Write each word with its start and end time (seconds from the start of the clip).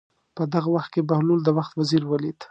په 0.35 0.43
دغه 0.53 0.69
وخت 0.75 0.89
کې 0.93 1.07
بهلول 1.09 1.39
د 1.43 1.49
وخت 1.57 1.71
وزیر 1.79 2.03
ولید. 2.07 2.35